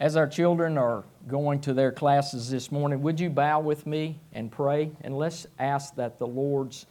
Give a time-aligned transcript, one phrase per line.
[0.00, 4.20] As our children are going to their classes this morning, would you bow with me
[4.32, 4.92] and pray?
[5.00, 6.86] And let's ask that the Lord's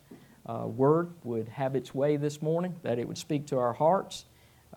[0.45, 4.25] uh, word would have its way this morning, that it would speak to our hearts,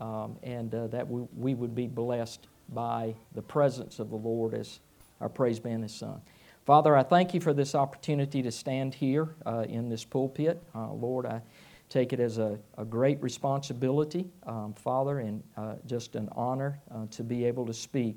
[0.01, 4.55] um, and uh, that we, we would be blessed by the presence of the Lord
[4.55, 4.79] as
[5.21, 6.23] our praise band is sung.
[6.65, 10.63] Father, I thank you for this opportunity to stand here uh, in this pulpit.
[10.73, 11.43] Uh, Lord, I
[11.91, 17.05] take it as a, a great responsibility, um, Father, and uh, just an honor uh,
[17.11, 18.17] to be able to speak,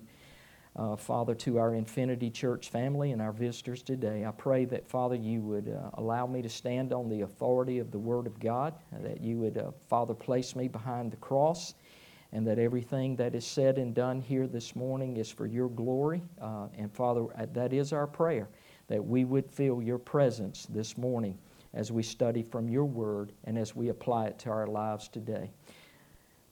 [0.75, 4.25] uh, Father, to our Infinity Church family and our visitors today.
[4.25, 7.91] I pray that, Father, you would uh, allow me to stand on the authority of
[7.91, 11.73] the Word of God, that you would, uh, Father, place me behind the cross.
[12.31, 16.23] And that everything that is said and done here this morning is for your glory.
[16.41, 18.49] Uh, and Father, that is our prayer,
[18.87, 21.37] that we would feel your presence this morning
[21.73, 25.49] as we study from your word and as we apply it to our lives today.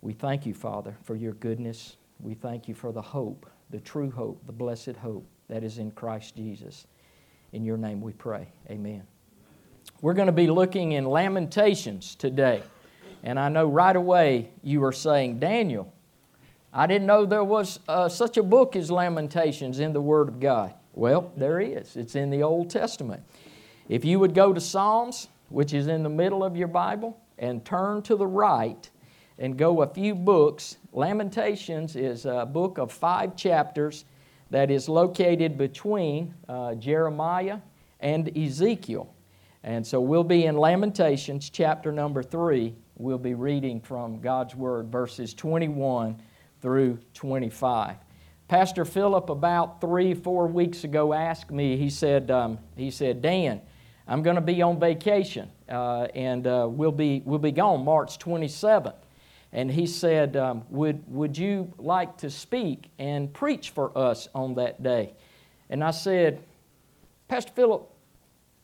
[0.02, 1.98] We thank you, Father, for your goodness.
[2.20, 5.92] We thank you for the hope, the true hope, the blessed hope that is in
[5.92, 6.88] Christ Jesus.
[7.54, 8.48] In your name we pray.
[8.70, 9.04] Amen.
[10.02, 12.64] We're going to be looking in Lamentations today.
[13.24, 15.94] And I know right away you are saying, Daniel,
[16.74, 20.40] I didn't know there was uh, such a book as Lamentations in the Word of
[20.40, 20.74] God.
[20.94, 21.96] Well, there is.
[21.96, 23.24] It's in the Old Testament.
[23.90, 27.66] If you would go to Psalms, which is in the middle of your Bible, and
[27.66, 28.90] turn to the right
[29.38, 34.06] and go a few books, Lamentations is a book of five chapters
[34.52, 37.60] that is located between uh, Jeremiah
[38.00, 39.14] and Ezekiel.
[39.64, 42.76] And so we'll be in Lamentations chapter number three.
[42.98, 46.22] We'll be reading from God's Word, verses 21
[46.62, 47.96] through 25.
[48.48, 53.62] Pastor Philip, about three, four weeks ago, asked me, he said, um, he said, Dan,
[54.12, 58.20] I'm going to be on vacation, uh, and uh, we'll, be, we'll be gone March
[58.20, 58.94] 27th.
[59.54, 64.56] And he said, um, would, would you like to speak and preach for us on
[64.56, 65.14] that day?
[65.70, 66.44] And I said,
[67.30, 67.90] Pastor Philip,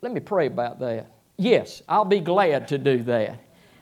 [0.02, 1.09] let me pray about that.
[1.38, 3.40] Yes, I'll be glad to do that.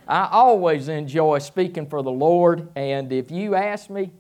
[0.08, 4.12] I always enjoy speaking for the Lord, and if you ask me,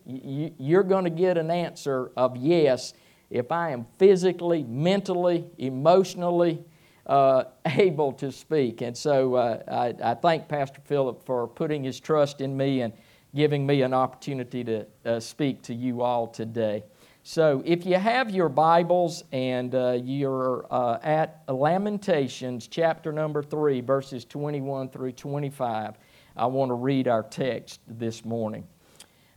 [0.57, 2.95] you're going to get an answer of yes
[3.29, 6.65] if I am physically, mentally, emotionally,
[7.05, 8.81] uh, able to speak.
[8.81, 12.93] And so uh, I, I, thank Pastor Philip for putting his trust in me and
[13.33, 16.83] giving me an opportunity to uh, speak to you all today.
[17.27, 23.81] So if you have your Bibles and uh, you're uh, at Lamentations chapter number 3,
[23.81, 25.95] verses 21 through 25,
[26.37, 28.67] I want to read our text this morning.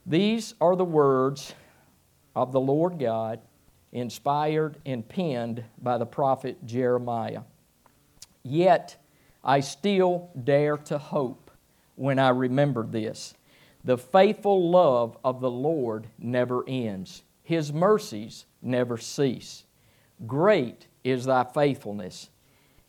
[0.05, 1.55] These are the words
[2.37, 3.41] of the Lord God,
[3.93, 7.41] inspired and penned by the prophet Jeremiah.
[8.43, 8.97] Yet
[9.45, 11.51] I still dare to hope
[11.97, 13.35] when I remember this.
[13.85, 19.65] The faithful love of the Lord never ends, His mercies never cease.
[20.27, 22.31] Great is thy faithfulness.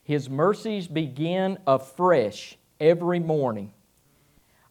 [0.03, 3.71] His mercies begin afresh every morning.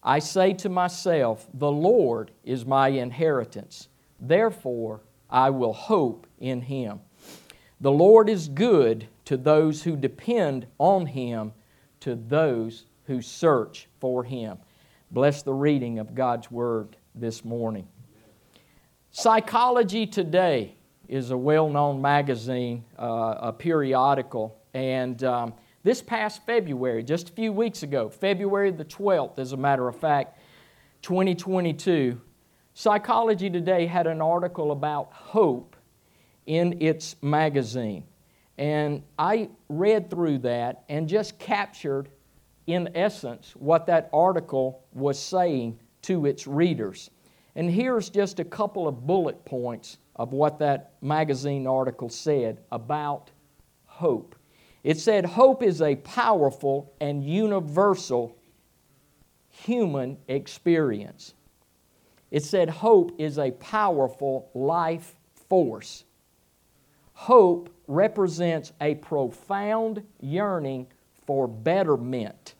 [0.03, 3.87] I say to myself, The Lord is my inheritance.
[4.19, 6.99] Therefore, I will hope in Him.
[7.81, 11.53] The Lord is good to those who depend on Him,
[12.01, 14.57] to those who search for Him.
[15.11, 17.87] Bless the reading of God's Word this morning.
[19.11, 20.75] Psychology Today
[21.07, 25.53] is a well known magazine, uh, a periodical, and um,
[25.83, 29.95] this past February, just a few weeks ago, February the 12th, as a matter of
[29.95, 30.37] fact,
[31.01, 32.19] 2022,
[32.73, 35.77] Psychology Today had an article about hope
[36.49, 38.03] in its magazine.
[38.57, 42.09] And I read through that and just captured,
[42.65, 47.11] in essence, what that article was saying to its readers.
[47.55, 53.29] And here's just a couple of bullet points of what that magazine article said about
[53.85, 54.35] hope.
[54.83, 58.35] It said, Hope is a powerful and universal
[59.49, 61.35] human experience.
[62.31, 65.15] It said, Hope is a powerful life
[65.47, 66.05] force.
[67.19, 70.87] Hope represents a profound yearning
[71.27, 72.55] for betterment.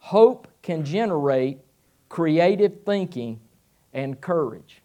[0.00, 1.60] Hope can generate
[2.10, 3.40] creative thinking
[3.94, 4.82] and courage.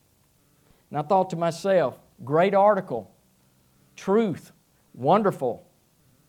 [0.90, 3.12] And I thought to myself, great article,
[3.98, 4.54] truth,
[4.94, 5.68] wonderful.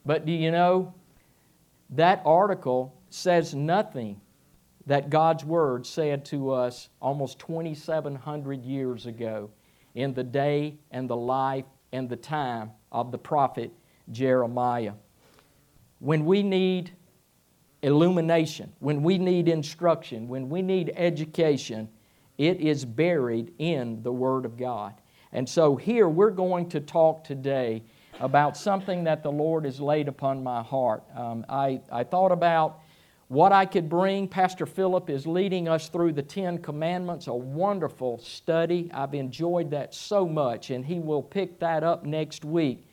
[0.05, 0.93] But do you know,
[1.91, 4.21] that article says nothing
[4.87, 9.51] that God's Word said to us almost 2,700 years ago
[9.95, 13.71] in the day and the life and the time of the prophet
[14.11, 14.95] Jeremiah.
[15.99, 16.93] When we need
[17.83, 21.89] illumination, when we need instruction, when we need education,
[22.39, 24.95] It is buried in the Word of God.
[25.33, 27.83] And so here we're going to talk today
[28.21, 31.03] about something that the Lord has laid upon my heart.
[31.15, 32.81] Um, I, I thought about
[33.29, 34.27] what I could bring.
[34.27, 38.91] Pastor Philip is leading us through the Ten Commandments, a wonderful study.
[38.93, 42.87] I've enjoyed that so much, and he will pick that up next week.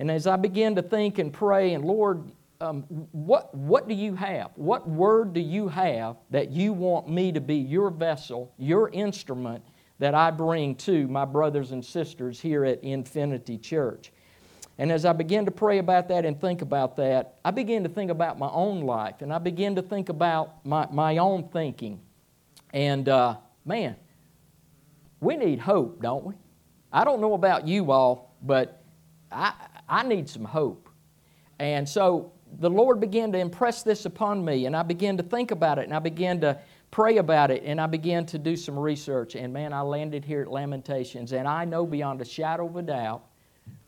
[0.00, 2.30] And as I begin to think and pray, and Lord,
[2.60, 2.82] um,
[3.12, 4.50] what, what do you have?
[4.56, 9.64] What word do you have that you want me to be your vessel, your instrument
[10.00, 14.12] that I bring to my brothers and sisters here at Infinity Church?
[14.78, 17.88] And as I began to pray about that and think about that, I began to
[17.88, 22.00] think about my own life and I began to think about my, my own thinking.
[22.72, 23.96] And uh, man,
[25.20, 26.34] we need hope, don't we?
[26.92, 28.82] I don't know about you all, but
[29.32, 29.52] I,
[29.88, 30.88] I need some hope.
[31.58, 35.50] And so the Lord began to impress this upon me, and I began to think
[35.50, 36.58] about it, and I began to
[36.90, 39.34] pray about it, and I began to do some research.
[39.34, 42.82] And man, I landed here at Lamentations, and I know beyond a shadow of a
[42.82, 43.27] doubt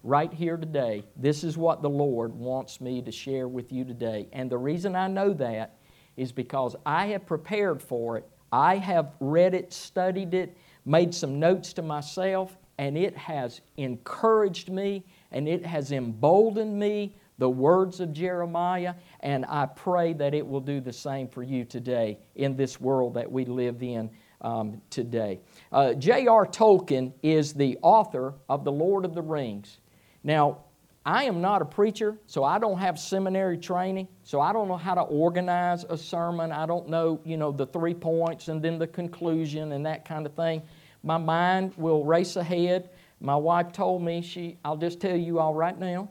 [0.03, 4.29] right here today, this is what the Lord wants me to share with you today.
[4.33, 5.77] And the reason I know that
[6.17, 8.29] is because I have prepared for it.
[8.53, 14.71] I have read it, studied it, made some notes to myself, and it has encouraged
[14.71, 20.47] me and it has emboldened me, the words of Jeremiah, and I pray that it
[20.47, 24.11] will do the same for you today in this world that we live in
[24.41, 25.41] um, today.
[25.73, 26.47] Uh, J.R.
[26.47, 29.80] Tolkien is the author of The Lord of the Rings.
[30.23, 30.59] Now,
[31.05, 34.77] I am not a preacher, so I don't have seminary training, so I don't know
[34.77, 36.53] how to organize a sermon.
[36.53, 40.27] I don't know, you know, the three points and then the conclusion and that kind
[40.27, 40.63] of thing.
[41.03, 42.91] My mind will race ahead.
[43.21, 46.11] My wife told me she I'll just tell you all right now.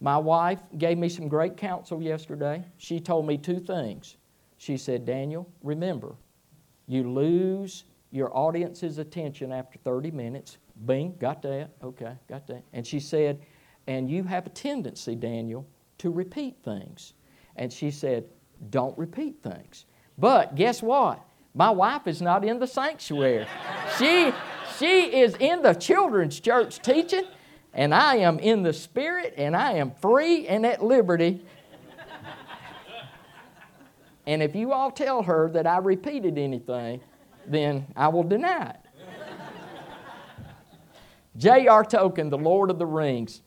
[0.00, 2.64] My wife gave me some great counsel yesterday.
[2.78, 4.16] She told me two things.
[4.58, 6.14] She said, "Daniel, remember,
[6.86, 11.70] you lose your audience's attention after 30 minutes Bing, got that.
[11.82, 12.62] Okay, got that.
[12.72, 13.40] And she said,
[13.86, 15.66] and you have a tendency, Daniel,
[15.98, 17.14] to repeat things.
[17.56, 18.24] And she said,
[18.70, 19.86] don't repeat things.
[20.18, 21.20] But guess what?
[21.54, 23.46] My wife is not in the sanctuary.
[23.98, 24.32] she,
[24.78, 27.24] she is in the children's church teaching,
[27.72, 31.44] and I am in the spirit, and I am free and at liberty.
[34.26, 37.00] and if you all tell her that I repeated anything,
[37.46, 38.83] then I will deny it.
[41.36, 41.84] J.R.
[41.84, 43.42] Tolkien, The Lord of the Rings,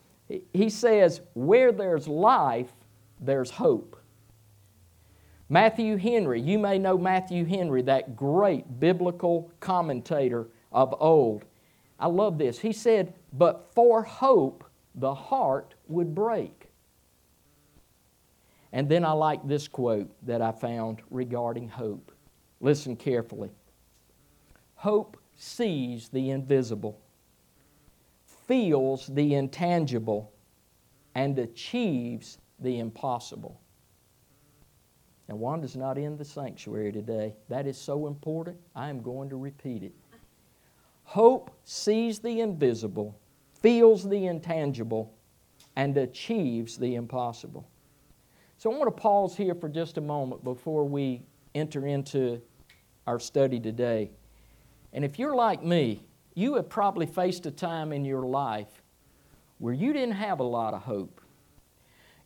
[0.54, 2.72] he says, Where there's life,
[3.20, 4.02] there's hope.
[5.50, 11.46] Matthew Henry, you may know Matthew Henry, that great biblical commentator of old.
[12.00, 12.60] I love this.
[12.60, 16.70] He said, But for hope, the heart would break.
[18.74, 22.12] And then I like this quote that I found regarding hope.
[22.60, 23.52] Listen carefully.
[24.76, 27.00] Hope sees the invisible
[28.48, 30.34] feels the intangible
[31.16, 33.62] and achieves the impossible.
[35.28, 37.36] Now, Wanda's not in the sanctuary today.
[37.50, 39.94] That is so important, I am going to repeat it.
[41.04, 43.20] Hope sees the invisible,
[43.62, 45.14] feels the intangible,
[45.76, 47.68] and achieves the impossible.
[48.58, 51.22] So I want to pause here for just a moment before we
[51.54, 52.42] enter into
[53.06, 54.12] our study today.
[54.94, 56.04] And if you're like me,
[56.38, 58.84] you have probably faced a time in your life
[59.58, 61.20] where you didn't have a lot of hope.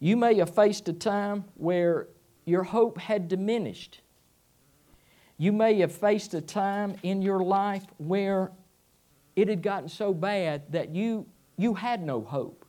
[0.01, 2.09] You may have faced a time where
[2.43, 4.01] your hope had diminished.
[5.37, 8.51] You may have faced a time in your life where
[9.37, 11.25] it had gotten so bad that you,
[11.55, 12.65] you had no hope,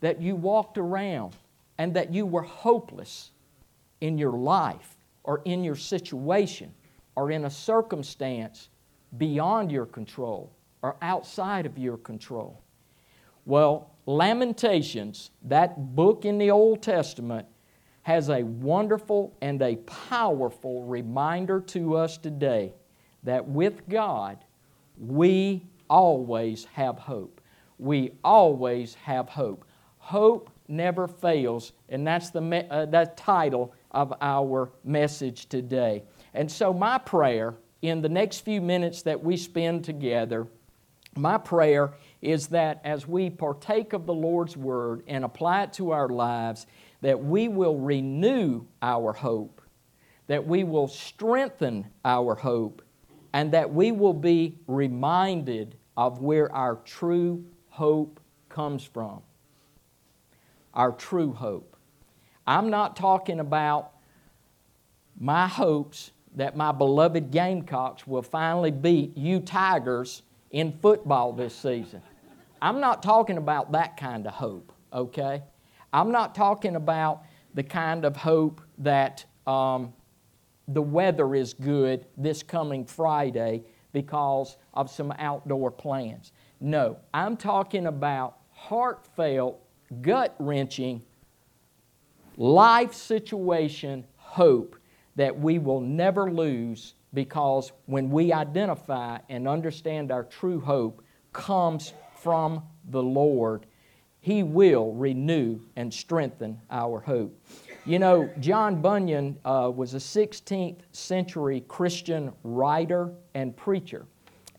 [0.00, 1.36] that you walked around
[1.78, 3.30] and that you were hopeless
[4.00, 6.74] in your life or in your situation
[7.14, 8.70] or in a circumstance
[9.18, 10.52] beyond your control
[10.82, 12.60] or outside of your control.
[13.44, 17.46] Well, Lamentations, that book in the Old Testament,
[18.02, 22.72] has a wonderful and a powerful reminder to us today
[23.22, 24.44] that with God,
[24.98, 27.40] we always have hope.
[27.78, 29.64] We always have hope.
[29.98, 36.02] Hope never fails, and that's the me- uh, that title of our message today.
[36.34, 40.46] And so, my prayer in the next few minutes that we spend together,
[41.16, 45.90] my prayer is that as we partake of the Lord's Word and apply it to
[45.90, 46.66] our lives,
[47.02, 49.60] that we will renew our hope,
[50.28, 52.82] that we will strengthen our hope,
[53.32, 59.20] and that we will be reminded of where our true hope comes from.
[60.72, 61.76] Our true hope.
[62.46, 63.92] I'm not talking about
[65.18, 72.02] my hopes that my beloved Gamecocks will finally beat you Tigers in football this season.
[72.60, 75.42] I'm not talking about that kind of hope, okay?
[75.92, 77.22] I'm not talking about
[77.54, 79.92] the kind of hope that um,
[80.68, 86.32] the weather is good this coming Friday because of some outdoor plans.
[86.60, 89.60] No, I'm talking about heartfelt,
[90.00, 91.02] gut wrenching,
[92.36, 94.76] life situation hope
[95.16, 101.02] that we will never lose because when we identify and understand our true hope
[101.32, 103.66] comes from the Lord,
[104.20, 107.38] He will renew and strengthen our hope.
[107.84, 114.06] You know, John Bunyan uh, was a 16th century Christian writer and preacher,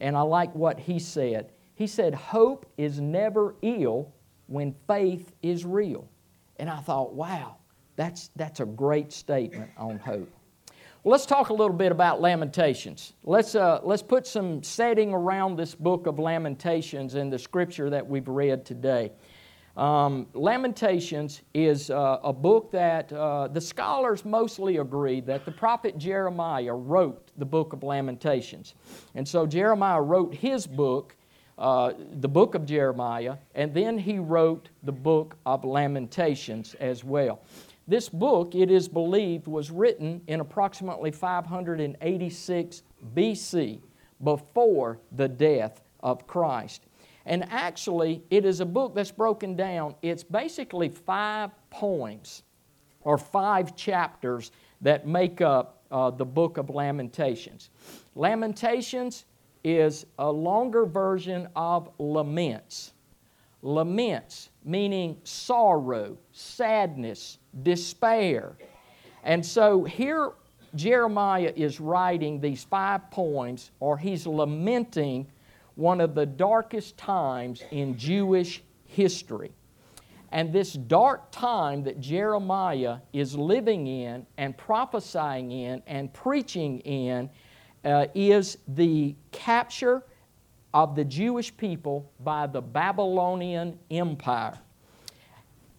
[0.01, 1.51] and I like what he said.
[1.75, 4.13] He said, Hope is never ill
[4.47, 6.07] when faith is real.
[6.57, 7.57] And I thought, wow,
[7.95, 10.29] that's, that's a great statement on hope.
[11.05, 13.11] Let's talk a little bit about Lamentations.
[13.25, 18.07] Let's, uh, let's put some setting around this book of Lamentations and the scripture that
[18.07, 19.11] we've read today.
[19.75, 25.97] Um, Lamentations is uh, a book that uh, the scholars mostly agree that the prophet
[25.97, 28.73] Jeremiah wrote the book of Lamentations.
[29.13, 31.17] And so Jeremiah wrote his book,
[31.57, 31.91] uh,
[32.21, 37.41] the book of Jeremiah, and then he wrote the book of Lamentations as well.
[37.87, 43.81] This book, it is believed, was written in approximately 586 BC,
[44.23, 46.85] before the death of Christ.
[47.25, 49.95] And actually, it is a book that's broken down.
[50.01, 52.43] It's basically five poems
[53.01, 57.69] or five chapters that make up uh, the book of Lamentations.
[58.15, 59.25] Lamentations
[59.63, 62.93] is a longer version of laments.
[63.63, 68.57] Laments, meaning sorrow, sadness, despair.
[69.23, 70.33] And so here
[70.75, 75.27] Jeremiah is writing these five poems, or he's lamenting
[75.75, 79.51] one of the darkest times in Jewish history.
[80.31, 87.29] And this dark time that Jeremiah is living in and prophesying in and preaching in
[87.85, 90.03] uh, is the capture
[90.73, 94.57] of the Jewish people by the Babylonian Empire.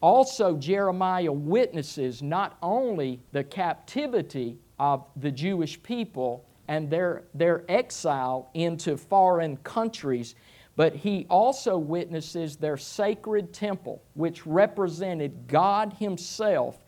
[0.00, 8.50] Also, Jeremiah witnesses not only the captivity of the Jewish people and their, their exile
[8.54, 10.34] into foreign countries,
[10.76, 16.78] but he also witnesses their sacred temple, which represented God Himself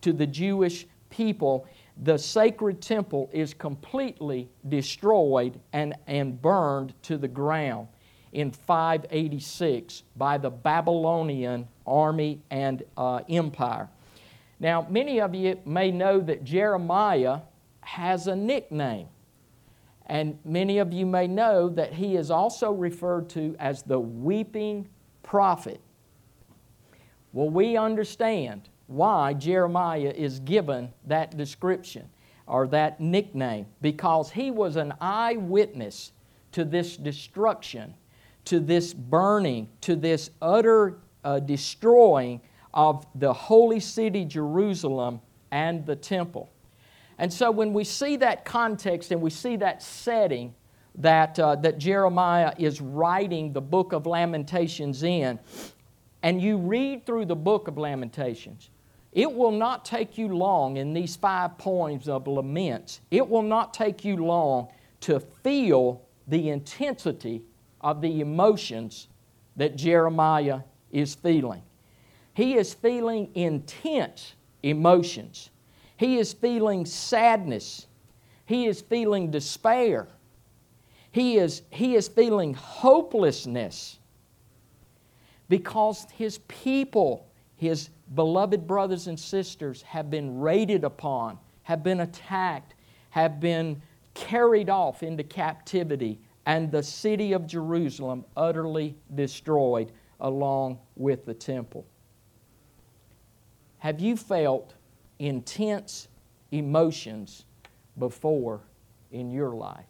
[0.00, 1.66] to the Jewish people.
[2.02, 7.88] The sacred temple is completely destroyed and, and burned to the ground
[8.32, 13.88] in 586 by the Babylonian army and uh, empire.
[14.58, 17.40] Now, many of you may know that Jeremiah
[17.80, 19.08] has a nickname.
[20.06, 24.88] And many of you may know that he is also referred to as the weeping
[25.22, 25.80] prophet.
[27.32, 32.08] Well, we understand why Jeremiah is given that description
[32.46, 36.12] or that nickname because he was an eyewitness
[36.52, 37.94] to this destruction,
[38.44, 42.40] to this burning, to this utter uh, destroying
[42.74, 46.50] of the holy city Jerusalem and the temple.
[47.18, 50.54] And so when we see that context and we see that setting
[50.96, 55.38] that, uh, that Jeremiah is writing the book of Lamentations in,
[56.22, 58.70] and you read through the book of Lamentations,
[59.14, 63.72] it will not take you long in these five poems of laments, it will not
[63.72, 64.68] take you long
[65.00, 67.42] to feel the intensity
[67.80, 69.08] of the emotions
[69.56, 71.62] that Jeremiah is feeling.
[72.34, 75.50] He is feeling intense emotions.
[75.96, 77.86] He is feeling sadness.
[78.46, 80.08] He is feeling despair.
[81.12, 83.98] He is, he is feeling hopelessness
[85.48, 87.28] because his people,
[87.64, 92.74] his beloved brothers and sisters, have been raided upon, have been attacked,
[93.10, 93.80] have been
[94.14, 101.86] carried off into captivity, and the city of Jerusalem utterly destroyed along with the temple.
[103.78, 104.74] Have you felt
[105.18, 106.08] intense
[106.50, 107.44] emotions
[107.98, 108.60] before
[109.10, 109.86] in your life?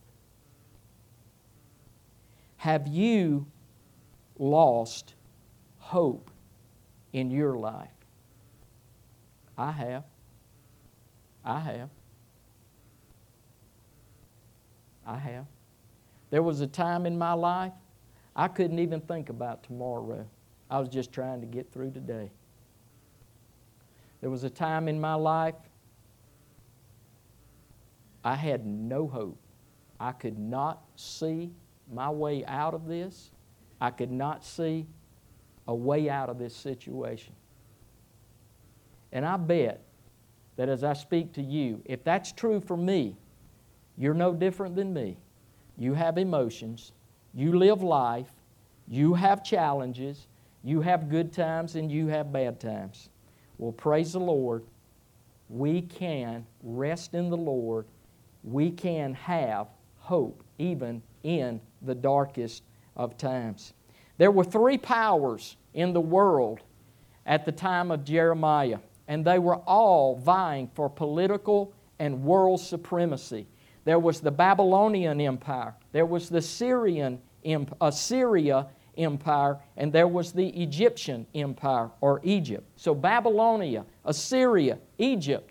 [2.56, 3.46] Have you
[4.38, 5.14] lost
[5.78, 6.30] hope
[7.14, 7.88] in your life?
[9.56, 10.04] I have.
[11.42, 11.88] I have.
[15.06, 15.46] I have.
[16.30, 17.72] There was a time in my life
[18.36, 20.26] I couldn't even think about tomorrow.
[20.68, 22.30] I was just trying to get through today.
[24.20, 25.54] There was a time in my life
[28.24, 29.38] I had no hope.
[30.00, 31.52] I could not see
[31.92, 33.30] my way out of this.
[33.80, 34.86] I could not see
[35.66, 37.32] a way out of this situation.
[39.12, 39.80] And I bet
[40.56, 43.16] that as I speak to you, if that's true for me,
[43.96, 45.16] you're no different than me.
[45.78, 46.92] You have emotions,
[47.32, 48.30] you live life,
[48.88, 50.26] you have challenges,
[50.62, 53.08] you have good times, and you have bad times.
[53.58, 54.64] Well, praise the Lord.
[55.48, 57.86] We can rest in the Lord.
[58.42, 59.68] We can have
[59.98, 62.62] hope even in the darkest
[62.96, 63.74] of times.
[64.18, 66.60] There were three powers in the world
[67.26, 68.78] at the time of Jeremiah,
[69.08, 73.46] and they were all vying for political and world supremacy.
[73.84, 77.20] There was the Babylonian Empire, there was the Syrian
[77.80, 78.64] Assyria uh,
[78.96, 82.66] Empire, and there was the Egyptian Empire or Egypt.
[82.76, 85.50] So Babylonia, Assyria, Egypt,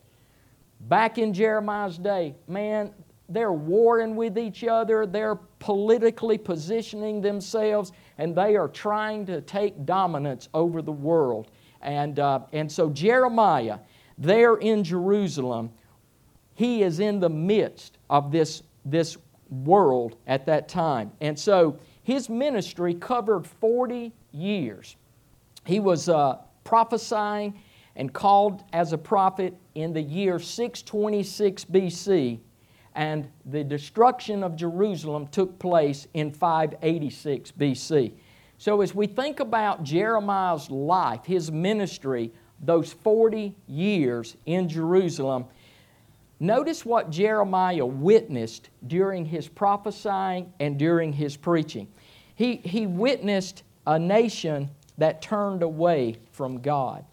[0.81, 2.91] back in Jeremiah's day, man,
[3.29, 9.85] they're warring with each other, they're politically positioning themselves, and they are trying to take
[9.85, 11.51] dominance over the world.
[11.81, 13.79] And, uh, and so Jeremiah,
[14.17, 15.71] there in Jerusalem,
[16.55, 19.17] he is in the midst of this, this
[19.49, 21.11] world at that time.
[21.21, 24.95] And so his ministry covered 40 years.
[25.65, 27.59] He was uh, prophesying
[27.95, 32.39] and called as a prophet in the year 626 BC,
[32.95, 38.11] and the destruction of Jerusalem took place in 586 BC.
[38.57, 42.31] So, as we think about Jeremiah's life, his ministry,
[42.61, 45.45] those 40 years in Jerusalem,
[46.39, 51.87] notice what Jeremiah witnessed during his prophesying and during his preaching.
[52.35, 57.03] He, he witnessed a nation that turned away from God.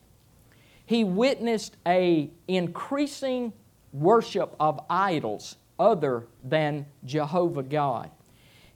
[0.86, 3.52] He witnessed a increasing
[3.92, 8.10] worship of idols other than Jehovah God.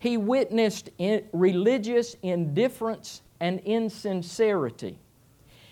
[0.01, 4.99] He witnessed in religious indifference and insincerity.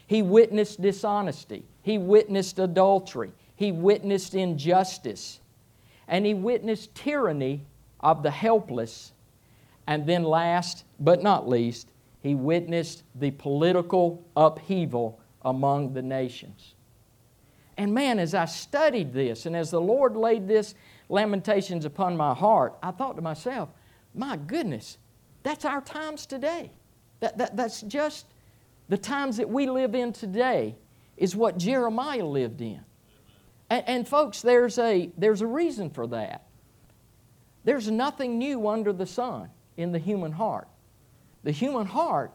[0.07, 1.65] He witnessed dishonesty.
[1.83, 3.33] He witnessed adultery.
[3.57, 5.41] He witnessed injustice.
[6.07, 7.65] And he witnessed tyranny
[8.01, 9.13] of the helpless
[9.87, 11.91] and then, last but not least,
[12.21, 16.75] he witnessed the political upheaval among the nations.
[17.77, 20.75] And man, as I studied this and as the Lord laid this
[21.13, 23.69] Lamentations upon my heart, I thought to myself,
[24.15, 24.97] my goodness,
[25.43, 26.73] that's our times today.
[27.21, 28.25] That, that, that's just
[28.89, 30.75] the times that we live in today,
[31.19, 32.81] is what Jeremiah lived in.
[33.69, 36.47] And, and folks, there's a, there's a reason for that.
[37.65, 40.67] There's nothing new under the sun in the human heart.
[41.45, 42.33] The human heart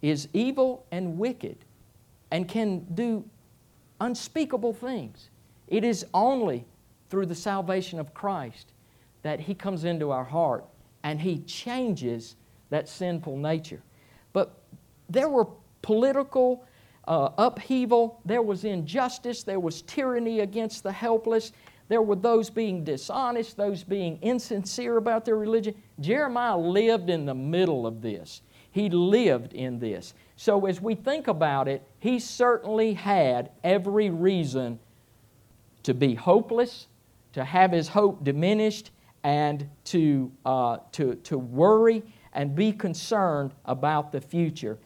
[0.00, 1.56] is evil and wicked
[2.30, 3.24] and can do
[4.00, 5.28] unspeakable things.
[5.66, 6.66] It is only
[7.12, 8.72] through the salvation of Christ
[9.20, 10.64] that He comes into our heart
[11.02, 12.36] and He changes
[12.70, 13.82] that sinful nature.
[14.32, 14.62] But
[15.10, 15.46] there were
[15.82, 16.64] political
[17.06, 21.52] uh, upheaval, there was injustice, there was tyranny against the helpless,
[21.88, 25.74] there were those being dishonest, those being insincere about their religion.
[26.00, 28.40] Jeremiah lived in the middle of this.
[28.70, 30.14] He lived in this.
[30.36, 34.78] So, as we think about it, he certainly had every reason
[35.82, 36.86] to be hopeless,
[37.32, 38.90] to have his hope diminished,
[39.24, 44.78] and to, uh, to, to worry and be concerned about the future.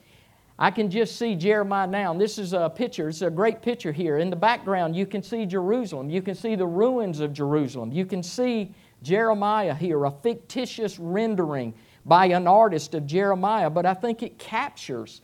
[0.59, 2.11] I can just see Jeremiah now.
[2.11, 4.17] And this is a picture, it's a great picture here.
[4.17, 6.09] In the background, you can see Jerusalem.
[6.09, 7.91] You can see the ruins of Jerusalem.
[7.91, 11.73] You can see Jeremiah here, a fictitious rendering
[12.05, 15.21] by an artist of Jeremiah, but I think it captures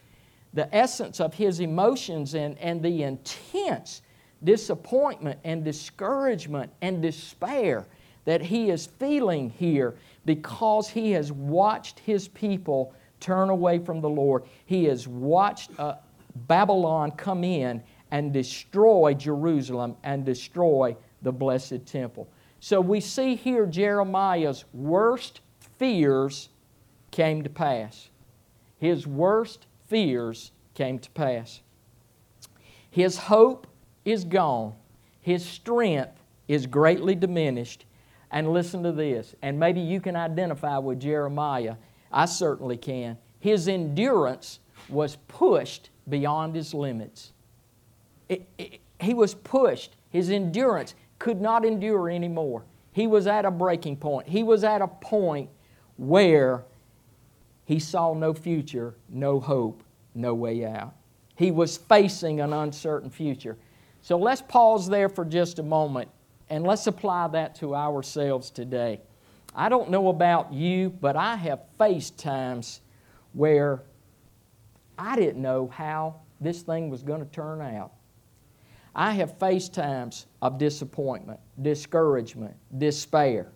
[0.54, 4.04] the essence of his emotions and, and the intense
[4.44, 7.86] disappointment and discouragement and despair
[8.26, 14.10] that he is feeling here because he has watched his people turn away from the
[14.10, 14.44] Lord.
[14.66, 15.96] He has watched uh,
[16.48, 22.30] Babylon come in and destroy Jerusalem and destroy the blessed temple.
[22.60, 25.42] So we see here Jeremiah's worst
[25.78, 26.50] fears
[27.12, 28.10] came to pass.
[28.78, 31.62] His worst fears came to pass.
[32.90, 33.68] His hope
[34.06, 34.74] is gone.
[35.22, 37.86] His strength is greatly diminished.
[38.32, 41.76] And listen to this, and maybe you can identify with Jeremiah
[42.14, 43.18] I certainly can.
[43.40, 47.34] His endurance was pushed beyond his limits.
[48.30, 49.96] It, it, he was pushed.
[50.12, 52.64] His endurance could not endure anymore.
[52.92, 54.28] He was at a breaking point.
[54.28, 55.50] He was at a point
[55.98, 56.64] where
[57.66, 60.94] he saw no future, no hope, no way out.
[61.36, 63.58] He was facing an uncertain future.
[64.04, 66.10] So let's pause there for just a moment
[66.50, 69.02] And let's apply that to ourselves today.
[69.56, 72.82] I don't know about you, but I have faced times
[73.32, 73.82] where
[74.98, 77.94] I didn't know how this thing was going to turn out.
[78.94, 83.52] I have faced times of disappointment, discouragement, despair.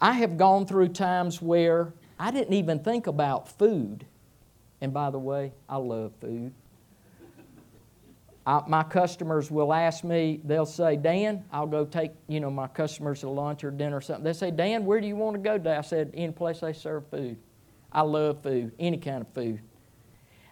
[0.00, 4.06] I have gone through times where I didn't even think about food.
[4.80, 6.54] And by the way, I love food.
[8.48, 12.66] I, my customers will ask me, they'll say, Dan, I'll go take, you know, my
[12.66, 14.24] customers to lunch or dinner or something.
[14.24, 15.76] They say, Dan, where do you want to go today?
[15.76, 17.36] I said, any place they serve food.
[17.92, 19.60] I love food, any kind of food.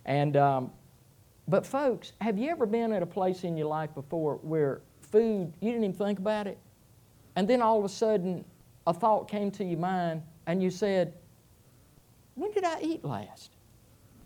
[0.04, 0.72] And, um,
[1.48, 5.54] but folks, have you ever been at a place in your life before where food,
[5.62, 6.58] you didn't even think about it?
[7.34, 8.44] And then all of a sudden,
[8.86, 11.14] a thought came to your mind and you said,
[12.34, 13.52] When did I eat last?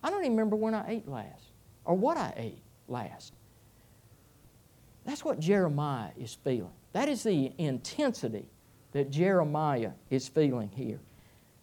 [0.03, 1.53] I don't even remember when I ate last
[1.85, 3.35] or what I ate last.
[5.11, 6.71] That's what Jeremiah is feeling.
[6.93, 8.47] That is the intensity
[8.93, 11.01] that Jeremiah is feeling here.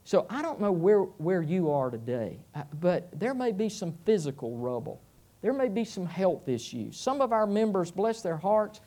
[0.03, 3.93] So I don't know where, where you are today, uh, but there may be some
[4.03, 5.01] physical rubble.
[5.41, 6.97] There may be some health issues.
[6.97, 8.81] Some of our members, bless their hearts,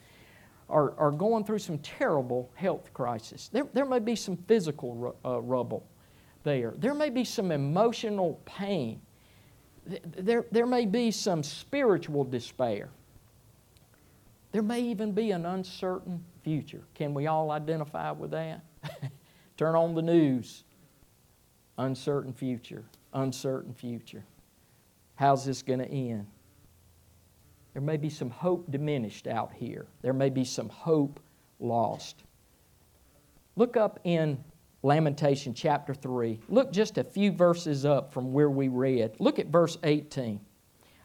[0.69, 3.49] are, are going through some terrible health crisis.
[3.49, 5.87] There, there may be some physical uh, rubble
[6.45, 6.75] there.
[6.77, 9.01] There may be some emotional pain.
[9.87, 12.91] There, there may be some spiritual despair.
[14.53, 16.83] There may even be an uncertain future.
[16.95, 18.65] Can we all identify with that?
[19.57, 20.65] Turn on the news
[21.79, 22.85] uncertain future,
[23.15, 24.23] uncertain future.
[25.15, 26.27] How's this going to end?
[27.73, 29.87] There may be some hope diminished out here.
[30.03, 31.21] There may be some hope
[31.59, 32.25] lost.
[33.57, 34.43] Look up in
[34.83, 36.41] Lamentation chapter 3.
[36.49, 39.13] Look just a few verses up from where we read.
[39.19, 40.41] Look at verse 18.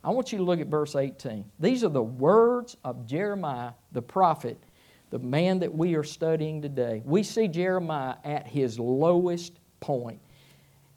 [0.05, 1.43] I want you to look at verse 18.
[1.59, 4.63] These are the words of Jeremiah the prophet,
[5.09, 7.01] the man that we are studying today.
[7.03, 10.19] We see Jeremiah at his lowest point.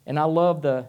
[0.05, 0.87] And I love the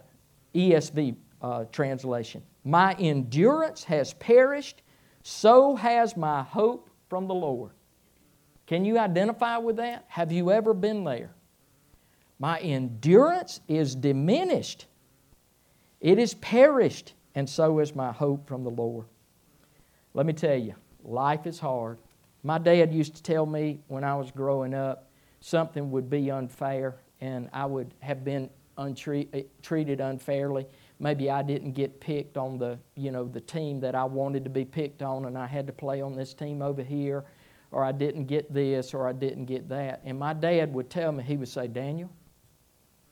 [0.53, 2.43] ESV uh, translation.
[2.63, 4.83] My endurance has perished,
[5.23, 7.71] so has my hope from the Lord.
[8.67, 10.05] Can you identify with that?
[10.07, 11.31] Have you ever been there?
[12.37, 14.85] My endurance is diminished,
[15.99, 19.05] it is perished, and so is my hope from the Lord.
[20.13, 21.97] Let me tell you, life is hard.
[22.43, 26.95] My dad used to tell me when I was growing up something would be unfair,
[27.19, 30.65] and I would have been untreated, eh, treated unfairly.
[30.99, 34.49] Maybe I didn't get picked on the, you know, the team that I wanted to
[34.49, 37.25] be picked on and I had to play on this team over here,
[37.71, 40.01] or I didn't get this, or I didn't get that.
[40.05, 42.09] And my dad would tell me, he would say, Daniel,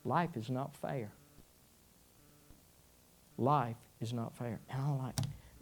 [0.03, 1.11] life is not fair.
[3.37, 4.59] Life is not fair.
[4.69, 5.15] And I'm like,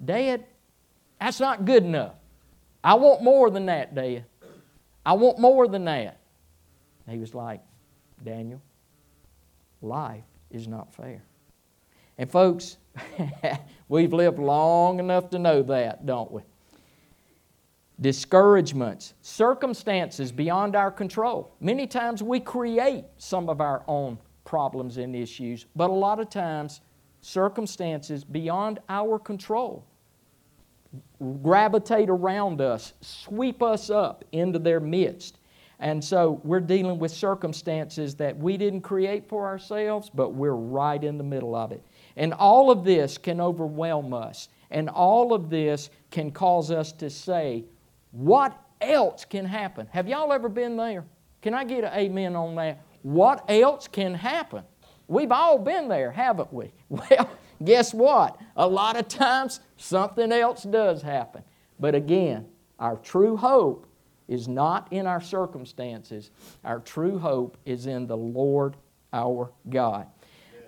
[0.04, 0.46] Dad,
[1.20, 2.14] that's not good enough.
[2.84, 4.26] I want more than that, Dad.
[5.06, 6.20] I want more than that.
[7.06, 7.62] And he was like,
[8.24, 8.62] Daniel,
[9.82, 11.24] life is not fair.
[12.18, 12.78] And folks,
[13.90, 16.42] we've lived long enough to know that, don't we?
[18.00, 21.56] Discouragements, circumstances beyond our control.
[21.60, 26.30] Many times we create some of our own problems and issues, but a lot of
[26.30, 26.82] times
[27.22, 29.86] circumstances beyond our control
[31.42, 35.40] gravitate around us, sweep us up into their midst.
[35.80, 41.04] And so we're dealing with circumstances that we didn't create for ourselves, but we're right
[41.04, 41.84] in the middle of it.
[42.16, 44.50] And all of this can overwhelm us.
[44.72, 47.64] And all of this can cause us to say,
[48.12, 49.88] What else can happen?
[49.92, 51.06] Have y'all ever been there?
[51.42, 52.82] Can I get an amen on that?
[53.04, 54.64] What else can happen?
[55.08, 56.72] We've all been there, haven't we?
[56.90, 57.30] Well,
[57.64, 58.40] guess what?
[58.56, 61.44] A lot of times something else does happen.
[61.80, 62.48] But again,
[62.80, 63.88] our true hope
[64.28, 66.32] is not in our circumstances.
[66.64, 68.76] Our true hope is in the Lord
[69.14, 70.08] our God.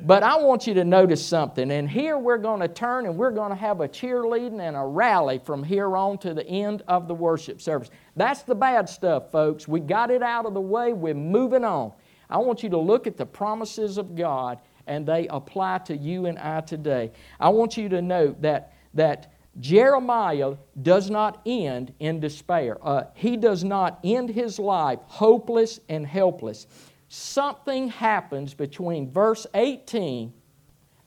[0.01, 1.71] But I want you to notice something.
[1.71, 4.83] And here we're going to turn and we're going to have a cheerleading and a
[4.83, 7.89] rally from here on to the end of the worship service.
[8.15, 9.67] That's the bad stuff, folks.
[9.67, 10.93] We got it out of the way.
[10.93, 11.91] We're moving on.
[12.29, 16.25] I want you to look at the promises of God and they apply to you
[16.25, 17.11] and I today.
[17.39, 22.77] I want you to note that, that Jeremiah does not end in despair.
[22.81, 26.67] Uh, he does not end his life hopeless and helpless.
[27.07, 30.31] Something happens between verse 18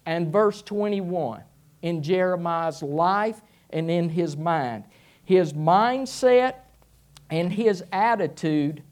[0.06, 1.42] and verse 21
[1.82, 4.84] in Jeremiah's life and in his mind.
[5.24, 6.56] His mindset
[7.30, 8.82] and his attitude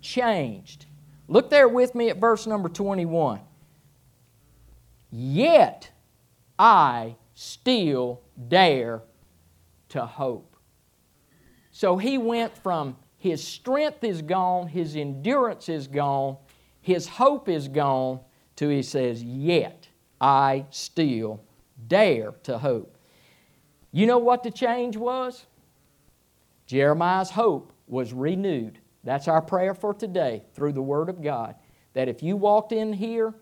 [0.00, 0.86] changed.
[1.28, 3.40] Look there with me at verse number 21.
[5.10, 5.90] Yet
[6.58, 9.02] I still dare
[9.90, 10.56] to hope.
[11.70, 16.36] So he went from his strength is gone, his endurance is gone,
[16.82, 18.20] his hope is gone,
[18.56, 19.88] to he says, Yet
[20.20, 21.40] I still
[21.88, 22.98] dare to hope.
[23.92, 25.46] You know what the change was?
[26.66, 28.78] Jeremiah's hope was renewed.
[29.04, 31.54] That's our prayer for today through the Word of God.
[31.92, 33.34] That if you walked in here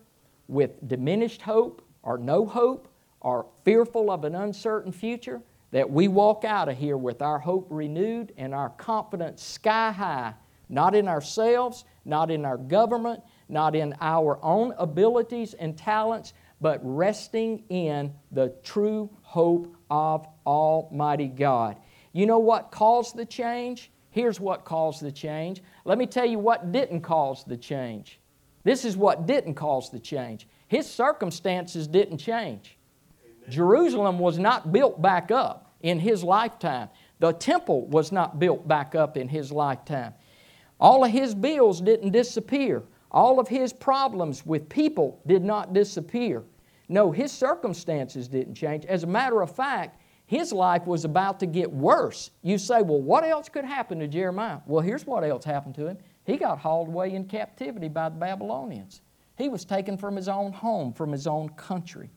[0.47, 2.89] with diminished hope or no hope
[3.21, 7.67] or fearful of an uncertain future, that we walk out of here with our hope
[7.69, 10.33] renewed and our confidence sky high,
[10.69, 16.79] not in ourselves, not in our government, not in our own abilities and talents, but
[16.83, 21.77] resting in the true hope of Almighty God.
[22.11, 23.91] You know what caused the change?
[24.13, 25.63] Here's what caused the change.
[25.85, 28.19] Let me tell you what didn't cause the change.
[28.63, 30.47] This is what didn't cause the change.
[30.67, 32.77] His circumstances didn't change.
[33.25, 33.51] Amen.
[33.51, 36.89] Jerusalem was not built back up in his lifetime.
[37.21, 40.13] The temple was not built back up in his lifetime.
[40.79, 42.83] All of his bills didn't disappear.
[43.09, 46.43] All of his problems with people did not disappear.
[46.87, 48.85] No, his circumstances didn't change.
[48.85, 50.02] As a matter of fact,
[50.33, 52.31] his life was about to get worse.
[52.41, 54.57] You say, well, what else could happen to Jeremiah?
[54.65, 55.97] Well, here's what else happened to him.
[56.25, 59.01] He got hauled away in captivity by the Babylonians.
[59.37, 62.09] He was taken from his own home, from his own country.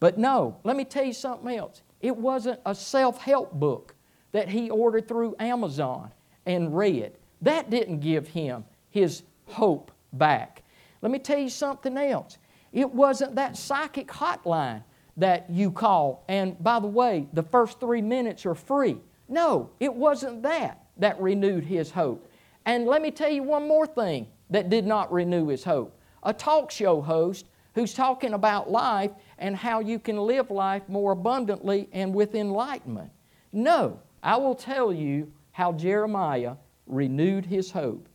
[0.00, 1.82] But no, let me tell you something else.
[2.00, 3.94] It wasn't a self help book
[4.32, 6.10] that he ordered through Amazon
[6.44, 7.12] and read.
[7.42, 10.64] That didn't give him his hope back.
[11.02, 12.38] Let me tell you something else.
[12.72, 14.82] It wasn't that psychic hotline
[15.18, 18.96] that you call, and by the way, the first three minutes are free.
[19.28, 22.30] No, it wasn't that that renewed his hope.
[22.64, 26.32] And let me tell you one more thing that did not renew his hope a
[26.32, 31.88] talk show host who's talking about life and how you can live life more abundantly
[31.92, 33.10] and with enlightenment.
[33.52, 38.08] No, I will tell you how Jeremiah renewed his hope.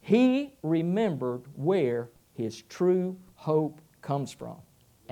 [0.00, 4.56] He remembered where his true hope comes from,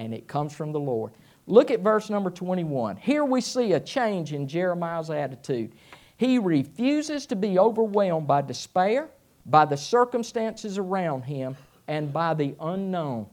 [0.01, 1.13] and it comes from the Lord.
[1.47, 2.97] Look at verse number 21.
[2.97, 5.73] Here we see a change in Jeremiah's attitude.
[6.17, 9.11] He refuses to be overwhelmed by despair,
[9.45, 11.55] by the circumstances around him,
[11.87, 13.27] and by the unknown.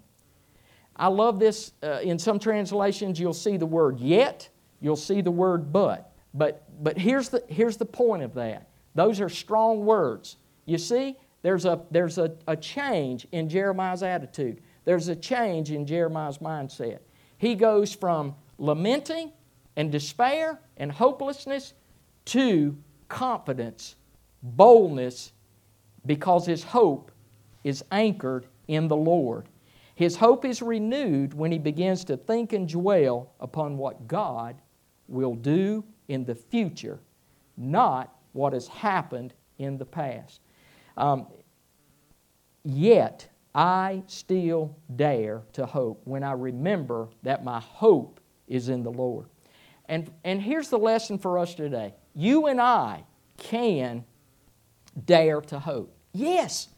[0.95, 1.71] I love this.
[1.81, 4.49] Uh, in some translations, you'll see the word yet,
[4.81, 6.11] you'll see the word but.
[6.33, 8.67] But, but here's, the, here's the point of that.
[8.93, 10.35] Those are strong words.
[10.65, 15.85] You see, there's a, there's a, a change in Jeremiah's attitude, there's a change in
[15.85, 16.99] Jeremiah's mindset.
[17.37, 19.33] He goes from lamenting
[19.75, 21.73] and despair and hopelessness
[22.27, 22.77] to
[23.09, 23.97] confidence,
[24.41, 25.33] boldness,
[26.05, 27.11] because his hope
[27.65, 29.49] is anchored in the Lord.
[29.93, 34.55] His hope is renewed when he begins to think and dwell upon what God
[35.09, 37.01] will do in the future,
[37.57, 40.39] not what has happened in the past.
[40.95, 41.27] Um,
[42.63, 48.91] yet, I still dare to hope when I remember that my hope is in the
[48.91, 49.25] Lord.
[49.85, 53.03] And, and here's the lesson for us today you and I
[53.37, 54.05] can
[55.05, 55.91] dare to hope.
[56.13, 56.69] Yes,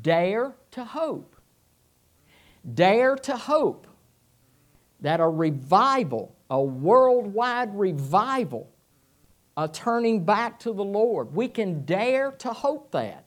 [0.00, 1.34] dare to hope.
[2.74, 3.88] Dare to hope
[5.00, 8.70] that a revival, a worldwide revival,
[9.56, 13.24] a turning back to the Lord, we can dare to hope that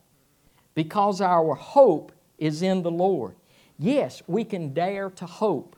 [0.73, 3.35] because our hope is in the Lord.
[3.77, 5.77] Yes, we can dare to hope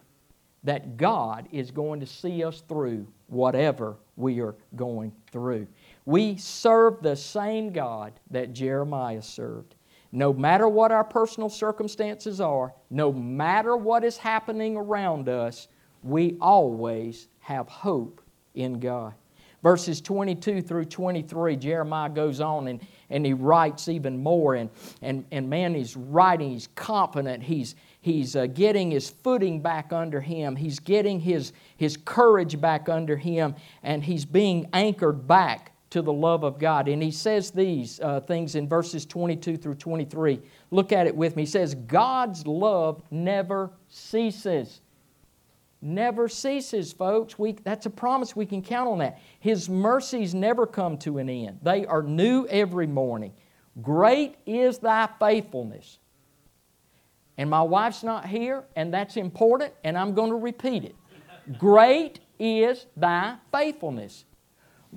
[0.63, 5.67] that God is going to see us through whatever we are going through.
[6.05, 9.75] We serve the same God that Jeremiah served.
[10.13, 15.67] No matter what our personal circumstances are, no matter what is happening around us,
[16.01, 18.21] we always have hope
[18.53, 19.15] in God.
[19.63, 24.55] Verses 22 through 23, Jeremiah goes on and, and he writes even more.
[24.55, 24.69] And,
[25.01, 30.19] and, and man, he's writing, he's confident, he's, he's uh, getting his footing back under
[30.19, 36.01] him, he's getting his, his courage back under him, and he's being anchored back to
[36.01, 36.89] the love of God.
[36.89, 40.41] And he says these uh, things in verses 22 through 23.
[40.71, 41.43] Look at it with me.
[41.43, 44.81] He says, God's love never ceases.
[45.85, 47.37] Never ceases, folks.
[47.37, 48.37] We, that's a promise.
[48.37, 49.19] We can count on that.
[49.41, 53.33] His mercies never come to an end, they are new every morning.
[53.81, 55.99] Great is thy faithfulness.
[57.37, 60.95] And my wife's not here, and that's important, and I'm going to repeat it.
[61.57, 64.23] Great is thy faithfulness.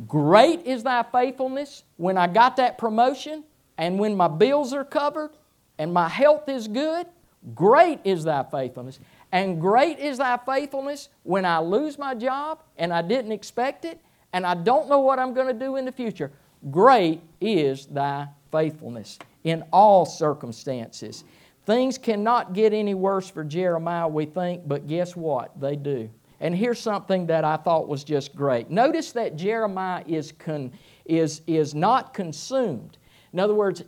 [0.06, 3.42] Great is thy faithfulness when I got that promotion
[3.78, 5.30] and when my bills are covered
[5.78, 7.06] and my health is good.
[7.54, 8.98] Great is thy faithfulness.
[9.36, 14.00] And great is thy faithfulness when I lose my job and I didn't expect it
[14.32, 16.32] and I don't know what I'm going to do in the future.
[16.70, 21.24] Great is thy faithfulness in all circumstances.
[21.66, 25.60] Things cannot get any worse for Jeremiah, we think, but guess what?
[25.60, 26.08] They do.
[26.40, 28.70] And here's something that I thought was just great.
[28.70, 30.72] Notice that Jeremiah is, con,
[31.04, 32.96] is, is not consumed.
[33.34, 33.82] In other words,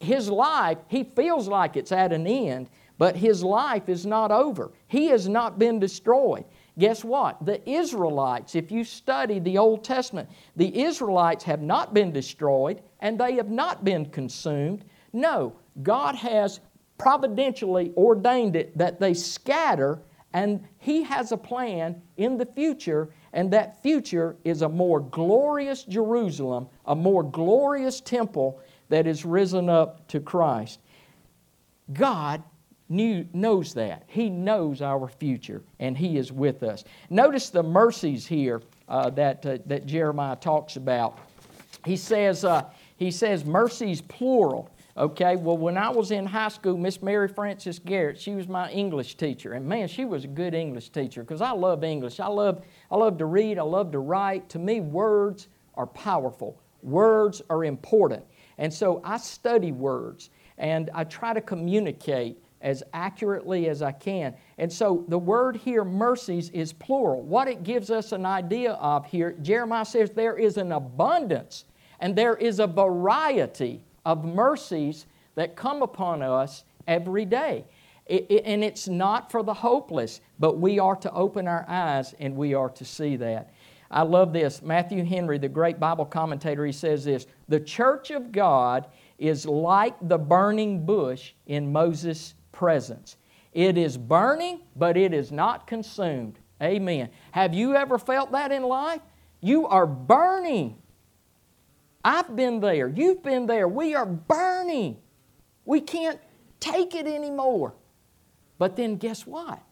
[0.00, 4.72] his life, he feels like it's at an end, but his life is not over.
[4.88, 6.44] He has not been destroyed.
[6.78, 7.44] Guess what?
[7.44, 13.18] The Israelites, if you study the Old Testament, the Israelites have not been destroyed and
[13.18, 14.84] they have not been consumed.
[15.12, 16.60] No, God has
[16.98, 23.52] providentially ordained it that they scatter, and He has a plan in the future, and
[23.52, 30.06] that future is a more glorious Jerusalem, a more glorious temple that is risen up
[30.08, 30.80] to Christ.
[31.92, 32.42] God
[32.88, 34.04] knew, knows that.
[34.06, 36.84] He knows our future, and He is with us.
[37.10, 41.18] Notice the mercies here uh, that, uh, that Jeremiah talks about.
[41.84, 42.64] He says, uh,
[42.96, 44.70] he says mercies plural.
[44.96, 48.68] Okay, well, when I was in high school, Miss Mary Frances Garrett, she was my
[48.72, 49.52] English teacher.
[49.52, 52.18] And man, she was a good English teacher because I love English.
[52.18, 54.48] I love, I love to read, I love to write.
[54.48, 58.24] To me, words are powerful, words are important.
[58.58, 64.34] And so I study words and I try to communicate as accurately as I can.
[64.58, 67.22] And so the word here, mercies, is plural.
[67.22, 71.64] What it gives us an idea of here, Jeremiah says there is an abundance
[72.00, 77.64] and there is a variety of mercies that come upon us every day.
[78.06, 82.14] It, it, and it's not for the hopeless, but we are to open our eyes
[82.18, 83.52] and we are to see that.
[83.90, 84.62] I love this.
[84.62, 88.86] Matthew Henry, the great Bible commentator, he says this The church of God
[89.18, 93.16] is like the burning bush in Moses' presence.
[93.52, 96.40] It is burning, but it is not consumed.
[96.60, 97.08] Amen.
[97.30, 99.00] Have you ever felt that in life?
[99.40, 100.76] You are burning.
[102.04, 102.88] I've been there.
[102.88, 103.68] You've been there.
[103.68, 104.96] We are burning.
[105.64, 106.18] We can't
[106.58, 107.74] take it anymore.
[108.58, 109.62] But then guess what?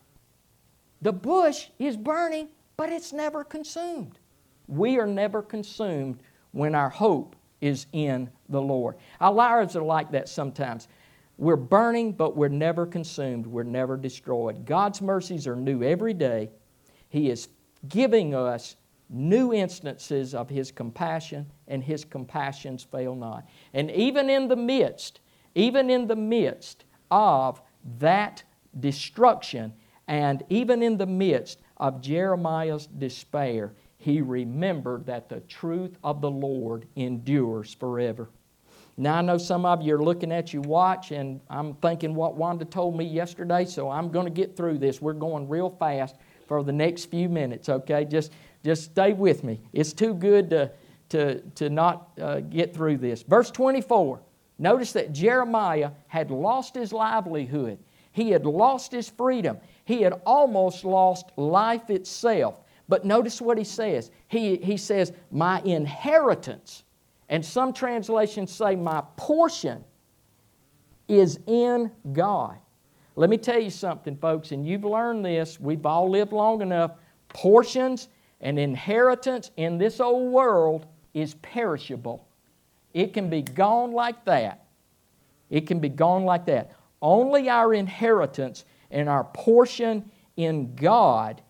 [1.03, 4.21] The bush is burning, but it's never consumed.
[4.69, 6.21] We are never consumed
[6.53, 8.95] when our hope is in the Lord.
[9.21, 10.87] Our lives are like that sometimes.
[11.39, 13.47] We're burning, but we're never consumed.
[13.47, 14.65] We're never destroyed.
[14.65, 16.51] God's mercies are new every day.
[17.09, 17.49] He is
[17.89, 18.77] giving us
[19.11, 23.47] new instances of His compassion, and His compassions fail not.
[23.75, 25.21] And even in the midst,
[25.55, 27.61] even in the midst of
[27.99, 28.43] that
[28.81, 29.73] destruction,
[30.09, 36.31] and even in the midst of Jeremiah's despair, he remembered that the truth of the
[36.31, 38.29] Lord endures forever.
[38.99, 42.35] Now, I know some of you are looking at your watch, and I'm thinking what
[42.35, 45.03] Wanda told me yesterday, so I'm going to get through this.
[45.03, 48.07] We're going real fast for the next few minutes, okay?
[48.07, 48.33] Just,
[48.65, 49.61] just stay with me.
[49.75, 50.71] It's too good to,
[51.11, 53.23] to, to not uh, get through this.
[53.23, 54.21] Verse 24
[54.59, 57.79] notice that Jeremiah had lost his livelihood,
[58.13, 62.55] he had lost his freedom, he had almost lost life itself.
[62.89, 64.11] But notice what he says.
[64.29, 66.85] He, he says, My inheritance,
[67.29, 69.85] and some translations say, My portion
[71.09, 72.59] is in God.
[73.17, 75.59] Let me tell you something, folks, and you've learned this.
[75.59, 76.93] We've all lived long enough.
[77.29, 78.09] Portions
[78.41, 82.29] and inheritance in this old world is perishable.
[82.93, 84.67] It can be gone like that.
[85.49, 86.73] It can be gone like that.
[87.01, 91.43] Only our inheritance and our portion in God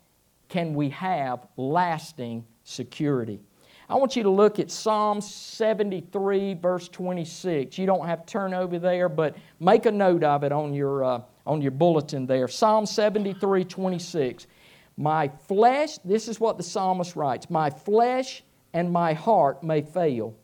[0.49, 3.41] can we have lasting security.
[3.89, 7.79] I want you to look at Psalm 73, verse 26.
[7.79, 11.05] You don't have to turn over there, but make a note of it on your,
[11.05, 12.49] uh, on your bulletin there.
[12.49, 14.49] Psalm 73, 26.
[14.97, 20.35] My flesh, this is what the psalmist writes My flesh and my heart may fail,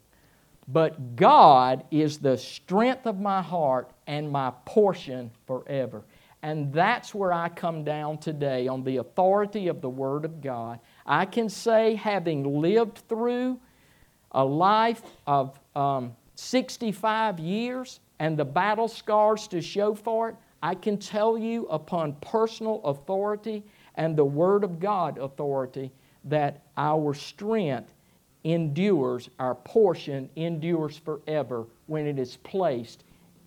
[0.69, 6.05] but God is the strength of my heart and my portion forever.
[6.43, 10.81] And that's where I come down today on the authority of the Word of God.
[11.07, 13.61] I can say, having lived through
[14.33, 20.75] a life of um, 65 years and the battle scars to show for it, I
[20.75, 23.63] can tell you upon personal authority
[23.95, 25.93] and the Word of God authority
[26.25, 27.93] that our strength
[28.45, 33.05] endures, our portion endures forever when it is placed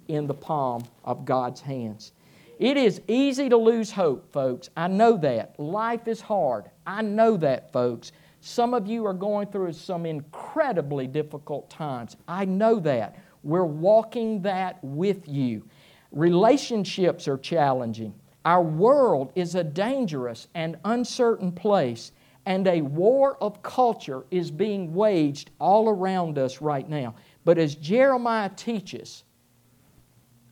[0.07, 2.11] in the palm of God's hands.
[2.59, 4.69] It is easy to lose hope, folks.
[4.77, 5.59] I know that.
[5.59, 6.69] Life is hard.
[6.87, 8.13] I know that, folks.
[8.39, 12.15] Some of you are going through some incredibly difficult times.
[12.27, 13.17] I know that.
[13.43, 15.67] We're walking that with you.
[16.11, 18.13] Relationships are challenging.
[18.45, 22.13] Our world is a dangerous and uncertain place,
[22.45, 27.15] and a war of culture is being waged all around us right now.
[27.43, 29.24] But as Jeremiah teaches,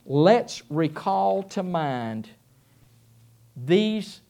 [0.06, 2.30] let's recall to mind
[3.56, 4.22] these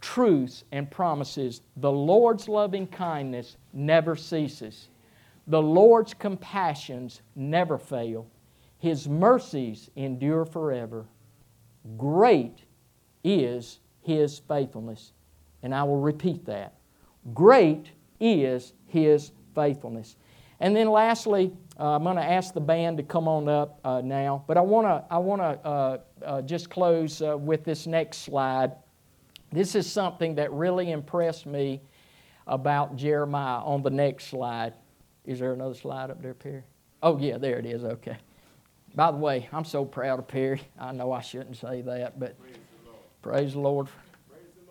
[0.00, 1.62] truths and promises.
[1.76, 4.88] The Lord's loving kindness never ceases,
[5.46, 8.26] the Lord's compassions never fail,
[8.78, 11.04] His mercies endure forever.
[11.98, 12.64] Great
[13.22, 15.12] is His faithfulness.
[15.62, 16.74] And I will repeat that.
[17.32, 17.90] Great
[18.20, 20.16] is His faithfulness.
[20.60, 24.00] And then lastly, uh, I'm going to ask the band to come on up uh,
[24.00, 27.86] now, but I want to I want to uh, uh, just close uh, with this
[27.86, 28.72] next slide.
[29.50, 31.80] This is something that really impressed me
[32.46, 34.74] about Jeremiah on the next slide.
[35.24, 36.62] Is there another slide up there, Perry?
[37.02, 37.84] Oh, yeah, there it is.
[37.84, 38.16] Okay.
[38.94, 40.62] By the way, I'm so proud of Perry.
[40.78, 42.36] I know I shouldn't say that, but
[43.22, 43.88] praise the Lord.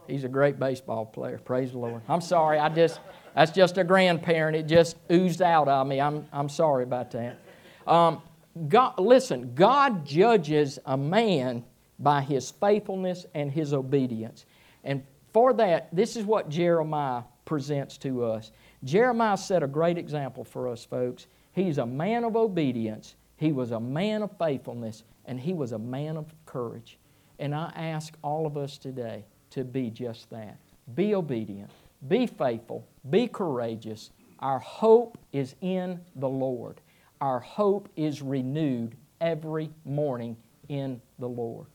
[0.08, 1.38] He's a great baseball player.
[1.38, 2.02] Praise the Lord.
[2.08, 2.60] I'm sorry.
[2.60, 3.00] I just
[3.36, 4.56] that's just a grandparent.
[4.56, 6.00] It just oozed out of me.
[6.00, 7.40] I'm, I'm sorry about that.
[7.88, 8.22] Um,
[8.68, 11.64] God, listen, God judges a man
[12.00, 14.46] by his faithfulness and his obedience.
[14.84, 15.04] And
[15.34, 18.52] for that, this is what Jeremiah presents to us.
[18.84, 21.28] Jeremiah set a great example for us, folks.
[21.54, 25.80] He's a man of obedience, he was a man of faithfulness, and he was a
[25.80, 26.98] man of courage.
[27.40, 30.58] And I ask all of us today to be just that.
[30.96, 31.70] Be obedient,
[32.08, 34.12] be faithful, be courageous.
[34.40, 36.82] Our hope is in the Lord.
[37.22, 40.36] Our hope is renewed every morning
[40.68, 41.68] in the Lord.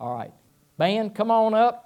[0.00, 0.32] All right.
[0.78, 1.82] Band, come on up.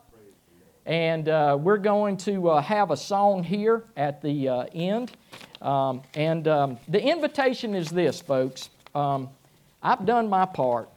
[0.86, 5.12] And uh, we're going to uh, have a song here at the uh, end.
[5.60, 8.70] Um, and um, the invitation is this, folks.
[8.94, 9.28] Um,
[9.82, 10.88] I've done my part.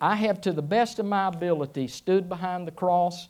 [0.00, 3.28] I have, to the best of my ability, stood behind the cross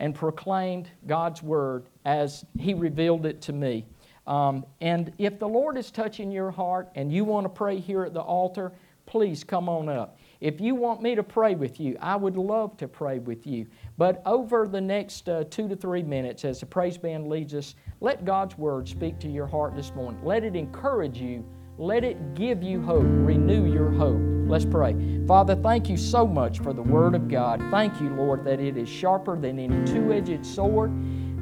[0.00, 3.86] and proclaimed God's word as He revealed it to me.
[4.26, 8.04] Um, and if the Lord is touching your heart and you want to pray here
[8.04, 8.72] at the altar,
[9.06, 10.18] please come on up.
[10.40, 13.66] If you want me to pray with you, I would love to pray with you.
[13.98, 17.74] But over the next uh, two to three minutes, as the praise band leads us,
[18.00, 20.24] let God's word speak to your heart this morning.
[20.24, 21.44] Let it encourage you
[21.80, 24.20] let it give you hope, renew your hope.
[24.46, 24.94] Let's pray.
[25.26, 27.62] Father, thank you so much for the Word of God.
[27.70, 30.92] Thank you, Lord, that it is sharper than any two edged sword.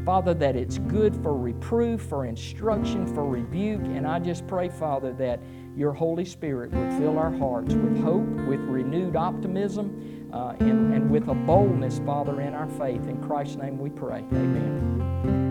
[0.06, 3.82] Father, that it's good for reproof, for instruction, for rebuke.
[3.82, 5.40] And I just pray, Father, that
[5.76, 11.10] your Holy Spirit would fill our hearts with hope, with renewed optimism, uh, and, and
[11.10, 13.08] with a boldness, Father, in our faith.
[13.08, 14.18] In Christ's name we pray.
[14.32, 15.47] Amen.